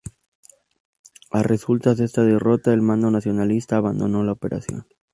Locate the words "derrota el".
2.23-2.81